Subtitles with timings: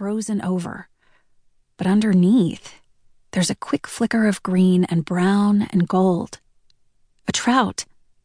[0.00, 0.88] frozen over.
[1.76, 2.80] But underneath,
[3.32, 6.40] there's a quick flicker of green and brown and gold.
[7.28, 7.84] A trout,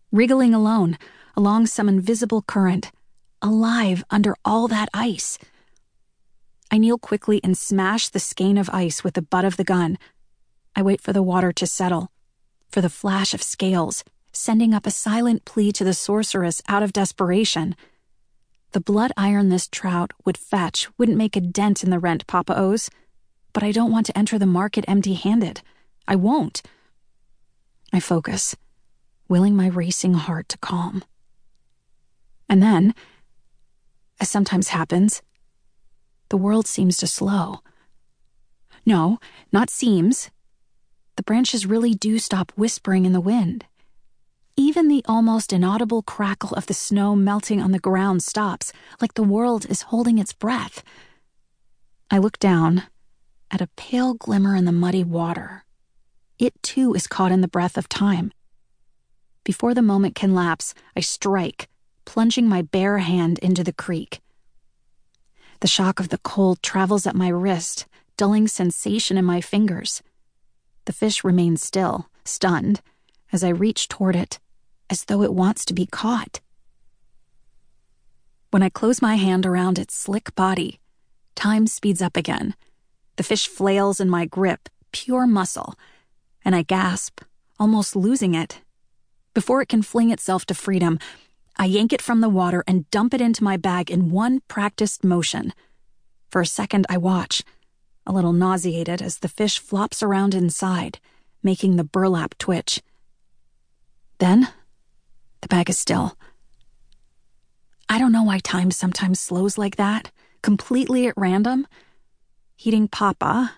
[0.10, 0.98] wriggling alone
[1.36, 2.94] along some invisible current,
[3.42, 5.38] alive under all that ice.
[6.72, 9.98] I kneel quickly and smash the skein of ice with the butt of the gun.
[10.78, 12.10] I wait for the water to settle,
[12.70, 16.94] for the flash of scales, sending up a silent plea to the sorceress out of
[16.94, 17.76] desperation.
[18.72, 22.58] The blood iron this trout would fetch wouldn't make a dent in the rent Papa
[22.58, 22.90] owes,
[23.54, 25.62] but I don't want to enter the market empty handed.
[26.08, 26.62] I won't.
[27.94, 28.56] I focus,
[29.30, 31.04] willing my racing heart to calm.
[32.50, 32.94] And then,
[34.20, 35.22] as sometimes happens,
[36.30, 37.62] the world seems to slow.
[38.86, 39.20] No,
[39.52, 40.30] not seems.
[41.16, 43.66] The branches really do stop whispering in the wind.
[44.58, 49.24] Even the almost inaudible crackle of the snow melting on the ground stops, like the
[49.24, 50.82] world is holding its breath.
[52.10, 52.84] I look down
[53.52, 55.66] at a pale glimmer in the muddy water.
[56.40, 58.32] It too is caught in the breath of time.
[59.44, 61.68] Before the moment can lapse, I strike,
[62.06, 64.22] plunging my bare hand into the creek.
[65.60, 70.02] The shock of the cold travels up my wrist, dulling sensation in my fingers.
[70.86, 72.82] The fish remains still, stunned,
[73.34, 74.40] as I reach toward it,
[74.90, 76.42] as though it wants to be caught.
[78.52, 80.80] When I close my hand around its slick body,
[81.36, 82.56] time speeds up again.
[83.18, 85.76] The fish flails in my grip, pure muscle,
[86.44, 87.22] and I gasp,
[87.60, 88.62] almost losing it.
[89.34, 91.00] Before it can fling itself to freedom,
[91.58, 95.04] I yank it from the water and dump it into my bag in one practiced
[95.04, 95.54] motion.
[96.30, 97.44] For a second, I watch,
[98.06, 101.00] a little nauseated as the fish flops around inside,
[101.42, 102.82] making the burlap twitch.
[104.20, 104.50] Then, the
[105.56, 106.18] bag is still.
[107.88, 110.12] I don't know why time sometimes slows like that,
[110.42, 111.66] completely at random.
[112.58, 113.54] Heating Papa,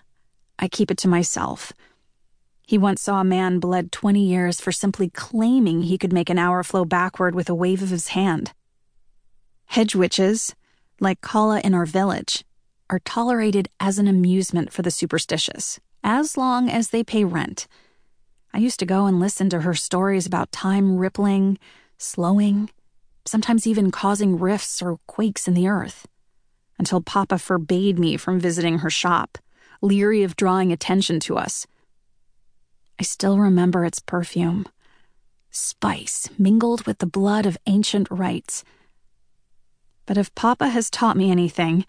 [0.60, 1.72] I keep it to myself.
[2.62, 6.38] He once saw a man bled 20 years for simply claiming he could make an
[6.38, 8.52] hour flow backward with a wave of his hand.
[9.66, 10.54] Hedge witches,
[11.00, 12.44] like Kala in our village,
[12.88, 17.66] are tolerated as an amusement for the superstitious, as long as they pay rent.
[18.54, 21.58] I used to go and listen to her stories about time rippling,
[21.98, 22.70] slowing,
[23.26, 26.06] sometimes even causing rifts or quakes in the earth,
[26.78, 29.38] until Papa forbade me from visiting her shop,
[29.82, 31.66] leery of drawing attention to us
[33.00, 34.66] I still remember its perfume
[35.50, 38.64] spice mingled with the blood of ancient rites.
[40.04, 41.86] But if Papa has taught me anything,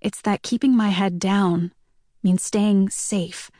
[0.00, 1.72] it's that keeping my head down
[2.22, 3.50] means staying safe.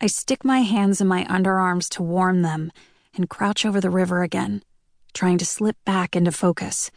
[0.00, 2.72] I stick my hands in my underarms to warm them
[3.14, 4.62] and crouch over the river again,
[5.14, 6.90] trying to slip back into focus.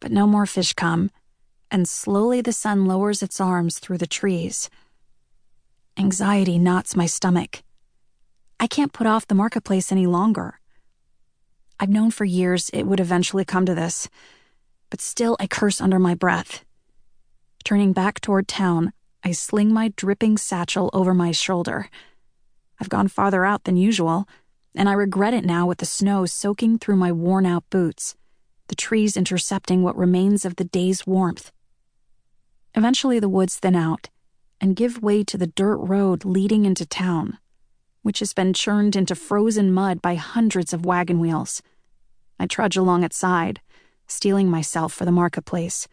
[0.00, 1.10] But no more fish come,
[1.70, 4.70] and slowly the sun lowers its arms through the trees.
[5.98, 7.62] Anxiety knots my stomach.
[8.60, 10.60] I can't put off the marketplace any longer.
[11.78, 14.08] I've known for years it would eventually come to this,
[14.88, 16.64] but still I curse under my breath.
[17.64, 18.92] Turning back toward town,
[19.24, 21.90] I sling my dripping satchel over my shoulder.
[22.80, 24.28] I've gone farther out than usual,
[24.76, 28.14] and I regret it now with the snow soaking through my worn out boots,
[28.68, 31.50] the trees intercepting what remains of the day's warmth.
[32.74, 34.10] Eventually, the woods thin out,
[34.60, 37.38] and give way to the dirt road leading into town,
[38.02, 41.62] which has been churned into frozen mud by hundreds of wagon wheels.
[42.38, 43.62] I trudge along its side,
[44.06, 45.88] steeling myself for the marketplace.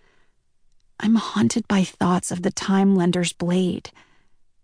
[0.99, 3.91] I'm haunted by thoughts of the time lender's blade,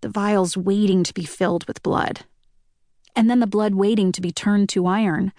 [0.01, 2.25] the vials waiting to be filled with blood,
[3.19, 5.33] and then the blood waiting to be turned to iron.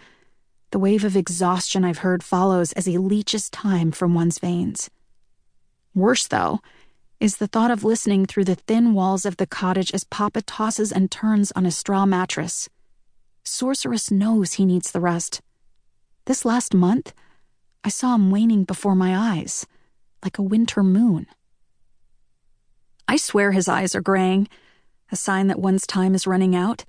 [0.70, 4.90] The wave of exhaustion I've heard follows as he leeches time from one's veins.
[5.94, 6.60] Worse, though,
[7.20, 10.92] is the thought of listening through the thin walls of the cottage as Papa tosses
[10.92, 12.68] and turns on a straw mattress.
[13.44, 15.40] Sorceress knows he needs the rest.
[16.26, 17.14] This last month,
[17.82, 19.66] I saw him waning before my eyes,
[20.22, 21.28] like a winter moon.
[23.08, 24.48] I swear his eyes are graying,
[25.10, 26.84] a sign that one's time is running out.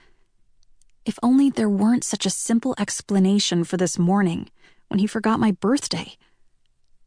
[1.06, 4.50] If only there weren't such a simple explanation for this morning
[4.88, 6.16] when he forgot my birthday.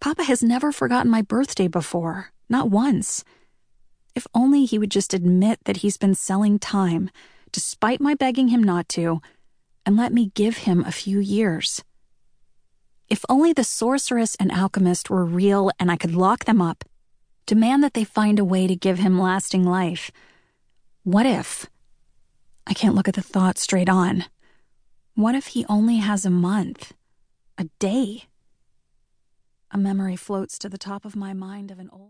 [0.01, 3.25] Papa has never forgotten my birthday before, not once.
[4.15, 7.11] If only he would just admit that he's been selling time,
[7.53, 9.21] despite my begging him not to,
[9.87, 11.85] and let me give him a few years.
[13.09, 16.85] If only the sorceress and alchemist were real and I could lock them up,
[17.47, 20.11] demand that they find a way to give him lasting life.
[21.05, 21.67] What if?
[22.67, 24.25] I can't look at the thought straight on.
[25.15, 26.93] What if he only has a month?
[27.59, 28.25] A day?
[29.71, 32.03] A memory floats to the top of my mind of an old.